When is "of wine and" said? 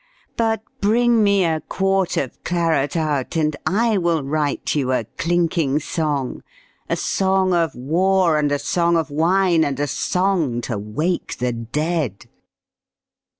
8.97-9.79